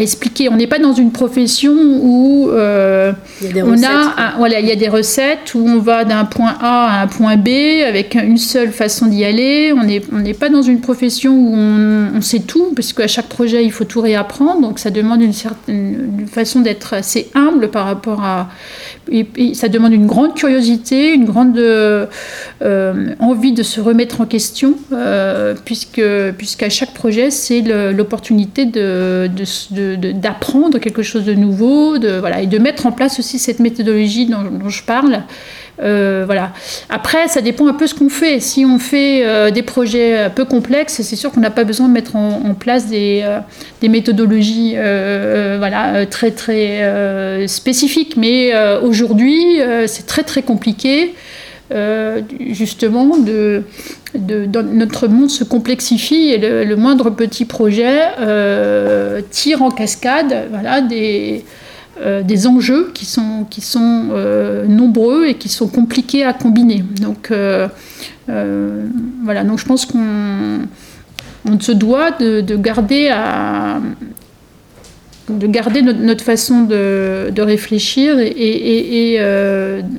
[0.00, 0.48] expliquer.
[0.48, 4.76] On n'est pas dans une profession où euh, il on a, voilà, il y a
[4.76, 7.48] des recettes où on va d'un point A à un point B
[7.86, 9.72] avec une seule façon d'y aller.
[9.76, 13.28] On n'est on n'est pas dans une profession où on, sait tout, parce qu'à chaque
[13.28, 14.60] projet il faut tout réapprendre.
[14.60, 18.48] Donc ça demande une certaine façon d'être assez humble par rapport à
[19.52, 21.60] ça demande une grande curiosité, une grande
[23.20, 24.74] envie de se remettre en question,
[25.64, 26.02] puisque
[26.36, 28.66] puisqu'à chaque projet, c'est l'opportunité
[29.94, 34.68] d'apprendre quelque chose de nouveau, voilà, et de mettre en place aussi cette méthodologie dont
[34.68, 35.22] je parle.
[35.82, 36.52] Euh, voilà.
[36.88, 38.40] Après, ça dépend un peu ce qu'on fait.
[38.40, 41.92] Si on fait euh, des projets peu complexes, c'est sûr qu'on n'a pas besoin de
[41.92, 43.40] mettre en, place des, euh,
[43.80, 48.16] des méthodologies voilà, très très spécifiques.
[48.16, 51.14] Mais aujourd'hui, c'est très très compliqué.
[52.50, 53.62] Justement, de,
[54.14, 58.00] de, notre monde se complexifie et le, moindre petit projet
[59.30, 61.44] tire en cascade voilà, des,
[62.02, 66.84] euh, des enjeux qui sont, qui sont euh, nombreux et qui sont compliqués à combiner.
[67.00, 67.68] Donc euh,
[69.24, 70.58] voilà, donc je pense qu'on
[71.46, 73.80] on se doit de, garder à
[75.28, 79.20] de garder notre, façon de, de, réfléchir et, et,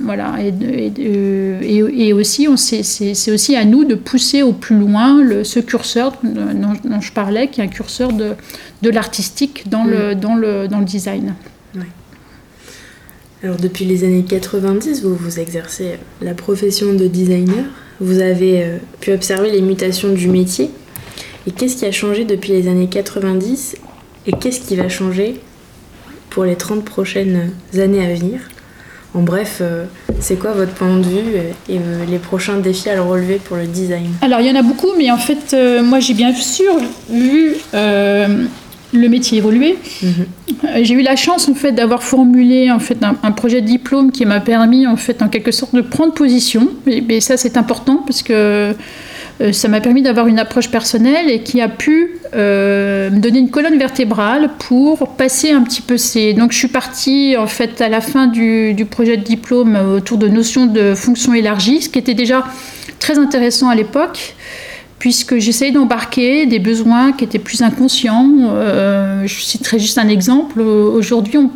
[0.01, 6.13] voilà et, aussi c'est aussi à nous de pousser au plus loin le, ce curseur
[6.23, 8.33] dont, je parlais qui est un curseur de,
[8.81, 10.19] de l'artistique dans, le, mm.
[10.19, 11.33] dans, le, dans le design.
[13.43, 17.65] Alors depuis les années 90, vous vous exercez la profession de designer.
[17.99, 20.71] Vous avez euh, pu observer les mutations du métier.
[21.45, 23.75] Et qu'est-ce qui a changé depuis les années 90
[24.27, 25.39] et qu'est-ce qui va changer
[26.29, 28.41] pour les 30 prochaines années à venir?
[29.13, 29.85] En bref, euh,
[30.19, 31.35] c'est quoi votre point de vue
[31.69, 34.11] et euh, les prochains défis à le relever pour le design?
[34.21, 36.73] Alors il y en a beaucoup, mais en fait, moi j'ai bien sûr
[37.09, 37.55] vu
[38.93, 39.77] le métier évoluer.
[40.01, 40.11] Mhm.
[40.63, 44.11] Euh, j'ai eu la chance en fait d'avoir formulé en fait un, projet de diplôme
[44.11, 46.69] qui m'a permis en fait en quelque sorte de prendre position.
[46.87, 48.73] Et, ça c'est important parce que euh,
[49.51, 53.51] ça m'a permis d'avoir une approche personnelle et qui a pu euh, me donner une
[53.51, 56.33] colonne vertébrale pour passer un petit peu ces.
[56.33, 60.27] Donc je suis partie en fait à la fin du, projet de diplôme autour de
[60.27, 62.45] notions de fonction élargie, ce qui était déjà
[62.99, 64.35] très intéressant à l'époque
[64.99, 68.31] puisque j'essayais d'embarquer des besoins qui étaient plus inconscients.
[68.49, 70.59] Euh, je citerai juste un exemple.
[70.59, 71.51] Aujourd'hui, on,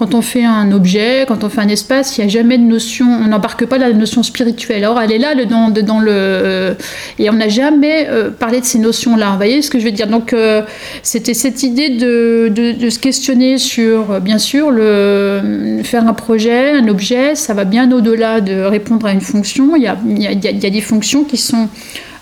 [0.00, 2.62] quand on fait un objet, quand on fait un espace, il n'y a jamais de
[2.62, 4.82] notion, on n'embarque pas la notion spirituelle.
[4.82, 6.74] Alors elle est là dans, dans le...
[7.18, 9.32] Et on n'a jamais euh, parlé de ces notions-là.
[9.32, 10.06] Vous voyez ce que je veux dire?
[10.06, 10.62] Donc euh,
[11.02, 17.34] c'était cette idée de, se questionner sur, bien sûr, le, faire un projet, un objet,
[17.34, 19.76] ça va bien au-delà de répondre à une fonction.
[19.76, 21.68] Il il y a des fonctions qui sont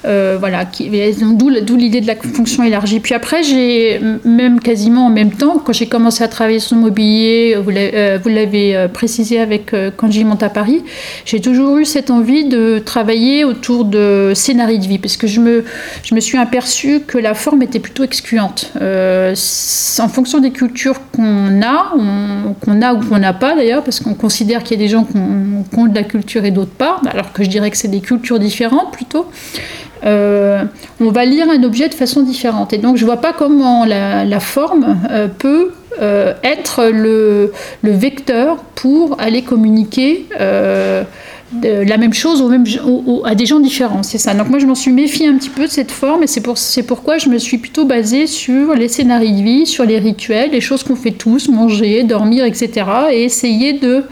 [0.05, 3.01] euh, voilà, d'où l'idée de la fonction élargie.
[3.01, 6.83] Puis après, j'ai même quasiment en même temps, quand j'ai commencé à travailler sur le
[6.83, 7.71] mobilier, vous
[8.31, 10.85] l'avez euh, précisé avec euh, quand j'y monte à Paris,
[11.25, 15.41] j'ai toujours eu cette envie de travailler autour de scénarii de vie, parce que je
[15.41, 15.65] me,
[16.05, 18.73] je me suis aperçue que la forme était plutôt excluante.
[18.77, 21.93] en fonction des cultures qu'on a,
[22.61, 25.05] qu'on a ou qu'on n'a pas d'ailleurs, parce qu'on considère qu'il y a des gens
[25.05, 28.01] qui ont, de la culture et d'autres pas, alors que je dirais que c'est des
[28.01, 29.27] cultures différentes plutôt.
[30.05, 30.65] Euh,
[31.01, 32.73] on va lire un objet de façon différente.
[32.73, 38.57] Et donc je ne vois pas comment la, forme euh, peut euh, être le, vecteur
[38.75, 40.27] pour aller communiquer
[41.63, 42.45] la même chose
[43.25, 44.03] à des gens différents.
[44.03, 44.35] C'est ça.
[44.35, 46.57] Donc moi, je m'en suis méfiée un petit peu de cette forme et c'est pour,
[46.87, 50.61] pourquoi je me suis plutôt basée sur les scénarios de vie, sur les rituels, les
[50.61, 52.87] choses qu'on fait tous, manger, dormir, etc.
[53.13, 54.05] Et essayer de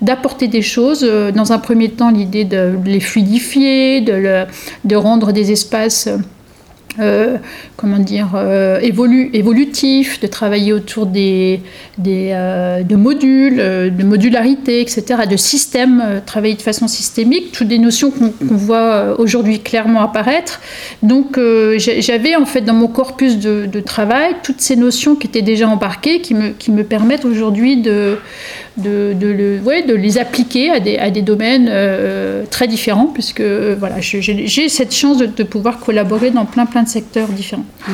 [0.00, 1.04] d'apporter des choses.
[1.04, 4.44] Euh, dans un premier temps, l'idée de les fluidifier, de,
[4.84, 6.08] de rendre des espaces
[6.98, 7.36] euh,
[7.76, 11.56] comment dire, euh, évolutif, de travailler autour euh,
[12.82, 18.32] de modules, de modularité, etc., de systèmes, travailler de façon systémique, toutes des notions qu'on
[18.40, 20.60] voit aujourd'hui clairement apparaître.
[21.02, 21.38] Donc
[21.78, 25.68] j'avais en fait dans mon corpus de, de, travail toutes ces notions qui étaient déjà
[25.68, 28.18] embarquées, qui me, qui me permettent aujourd'hui de,
[28.76, 33.06] de, de, le, ouais, de les appliquer à des, à des domaines euh, très différents,
[33.06, 37.64] puisque voilà, j'ai cette chance de, de, pouvoir collaborer dans plein, plein de secteurs différents.
[37.86, 37.92] Mm.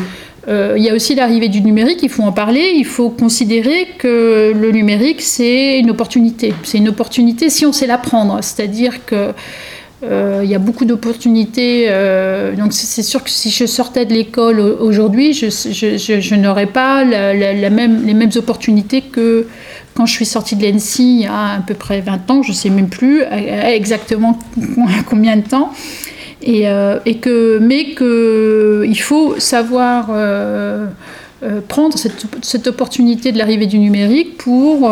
[0.48, 3.88] Euh, il y a aussi l'arrivée du numérique, il faut en parler, il faut considérer
[3.98, 6.54] que le numérique, c'est une opportunité.
[6.62, 9.32] C'est une opportunité si on sait l'apprendre, c'est-à-dire que
[10.04, 11.88] euh, il y a beaucoup d'opportunités.
[12.56, 17.02] donc c'est sûr que si je sortais de l'école aujourd'hui, je, je, je, n'aurais pas
[17.02, 19.46] la, la, même, les mêmes opportunités que,
[19.96, 22.50] quand je suis sortie de l'ENSI il y a à peu près 20 ans, je
[22.50, 24.38] ne sais même plus exactement
[25.08, 25.72] combien de temps,
[26.42, 30.86] et, euh, et que, mais qu'il faut savoir euh,
[31.42, 34.90] euh, prendre cette, opportunité de l'arrivée du numérique pour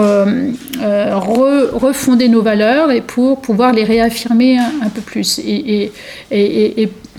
[1.80, 5.38] refonder nos valeurs et pour pouvoir les réaffirmer un, peu plus.
[5.40, 5.92] Et,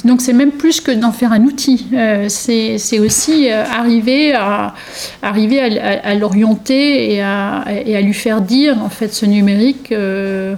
[0.05, 1.87] Donc c'est même plus que d'en faire un outil.
[2.29, 4.73] c'est aussi arriver à,
[5.21, 10.55] arriver à, l'orienter et à, et à, lui faire dire, en fait, ce numérique, à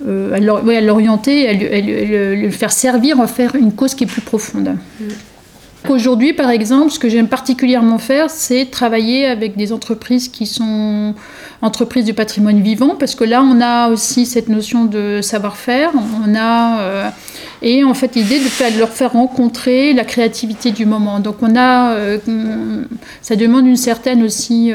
[0.00, 4.76] l'orienter, à, le faire servir, à faire une cause qui est plus profonde.
[5.00, 5.04] Mm.
[5.88, 11.14] Aujourd'hui, par exemple, ce que j'aime particulièrement faire, c'est travailler avec des entreprises qui sont
[11.62, 15.92] entreprises du patrimoine vivant, parce que là, on a aussi cette notion de savoir-faire.
[16.26, 17.10] On a euh,
[17.62, 21.20] et en fait l'idée de, leur faire rencontrer la créativité du moment.
[21.20, 22.18] Donc on a, euh,
[23.22, 24.72] ça demande une certaine aussi.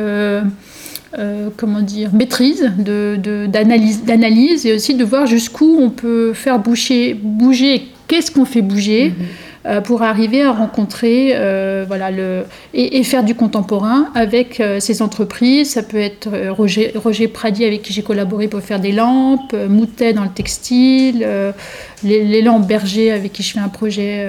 [1.18, 7.16] Euh, comment dire, maîtrise d'analyse, d'analyse et aussi de voir jusqu'où on peut faire bouger,
[7.16, 9.10] bouger qu'est-ce qu'on fait bouger.
[9.10, 9.49] Mm-hmm.
[9.70, 15.04] Euh, pour arriver à rencontrer euh, voilà, le, et, faire du contemporain avec euh, ces
[15.04, 15.74] entreprises.
[15.74, 20.14] Ça peut être Roger, Roger Pradi avec qui j'ai collaboré pour faire des lampes, Moutet
[20.14, 21.28] dans le textile,
[22.04, 24.28] les, les, lampes Berger avec qui je fais un projet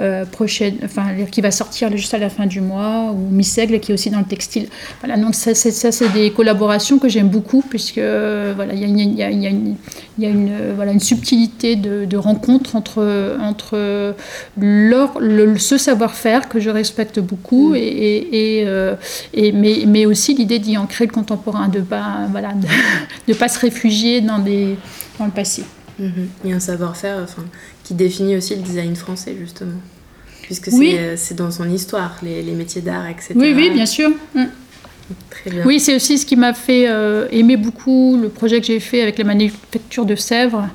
[0.00, 3.80] euh, prochaine, enfin, qui va sortir juste à la fin du mois, ou Miss Aigle
[3.80, 4.68] qui est aussi dans le textile.
[5.00, 8.84] Voilà, donc ça, c'est, ça, c'est des collaborations que j'aime beaucoup, puisque voilà, il y
[8.84, 9.76] a, y a, y a, une,
[10.18, 14.14] y a une, voilà, une subtilité de, de rencontre entre, entre
[14.58, 17.76] leur, le, ce savoir-faire que je respecte beaucoup, mm.
[17.76, 18.94] et, et, euh,
[19.34, 22.52] et, mais, mais aussi l'idée d'y ancrer le contemporain, de ne pas, voilà,
[23.28, 24.76] de, pas se réfugier dans, des,
[25.18, 25.64] dans le passé.
[25.98, 27.44] Il y a un savoir-faire enfin,
[27.92, 29.80] qui définit aussi le design français, justement.
[30.42, 33.34] Puisque c'est euh, dans son histoire, les, les métiers d'art, etc.
[33.36, 34.10] Oui, oui, bien sûr.
[34.34, 34.44] Mm.
[35.30, 35.62] Très bien.
[35.66, 39.02] Oui, c'est aussi ce qui m'a fait euh, aimer beaucoup le projet que j'ai fait
[39.02, 40.68] avec la manufacture de Sèvres.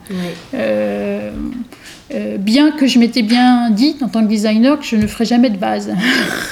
[0.54, 1.32] Euh,
[2.38, 5.50] bien que je m'étais bien dit en tant que designer que je ne ferais jamais
[5.50, 5.92] de vase.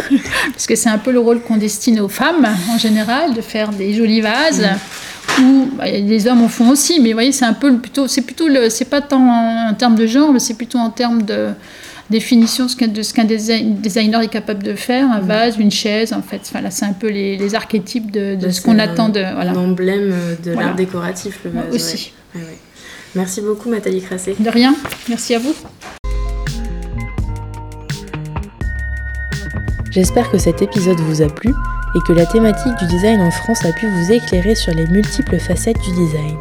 [0.51, 3.69] Parce que c'est un peu le rôle qu'on destine aux femmes en général, de faire
[3.69, 4.61] des jolis vases.
[4.61, 5.04] Mm
[5.41, 8.21] ou bah, les hommes en font aussi, mais vous voyez, c'est un peu plutôt, c'est
[8.21, 9.21] plutôt le, c'est pas tant
[9.69, 11.49] en, termes de genre, mais c'est plutôt en termes de
[12.09, 16.41] définition de ce qu'un designer est capable de faire, un vase, une chaise, en fait.
[16.43, 19.21] Enfin, là, c'est un peu les, archétypes de, ce qu'on attend de.
[19.33, 19.53] Voilà.
[19.53, 20.13] L'emblème
[20.43, 21.73] de l'art décoratif, le vase.
[21.73, 22.13] Aussi.
[23.15, 24.35] Merci beaucoup, Nathalie Crassé.
[24.37, 24.75] De rien.
[25.07, 25.55] Merci à vous.
[29.89, 31.53] J'espère que cet épisode vous a plu
[31.95, 35.39] et que la thématique du design en France a pu vous éclairer sur les multiples
[35.39, 36.37] facettes du design.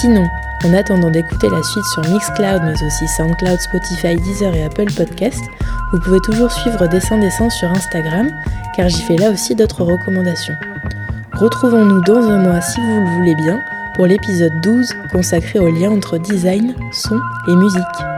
[0.00, 0.26] Sinon,
[0.64, 5.42] en attendant d'écouter la suite sur Mixcloud mais aussi SoundCloud, Spotify, Deezer et Apple Podcast,
[5.92, 8.28] vous pouvez toujours suivre Dessin Dessin sur Instagram
[8.76, 10.56] car j'y fais là aussi d'autres recommandations.
[11.34, 13.60] Retrouvons-nous dans un mois si vous le voulez bien
[13.94, 18.15] pour l'épisode 12 consacré au lien entre design, son et musique.